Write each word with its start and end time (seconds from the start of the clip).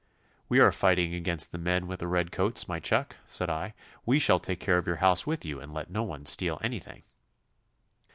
'We 0.49 0.61
are 0.61 0.71
fighting 0.71 1.13
against 1.13 1.51
the 1.51 1.59
men 1.59 1.85
with 1.85 1.99
the 1.99 2.07
red 2.07 2.31
coats, 2.31 2.67
my 2.67 2.79
chuck,' 2.79 3.17
said 3.27 3.51
I; 3.51 3.75
'we 4.03 4.17
shall 4.17 4.39
take 4.39 4.59
care 4.59 4.79
of 4.79 4.87
your 4.87 4.95
house 4.95 5.27
with 5.27 5.45
you, 5.45 5.59
and 5.61 5.75
let 5.75 5.91
no 5.91 6.01
one 6.01 6.25
steal 6.25 6.59
anything. 6.63 7.03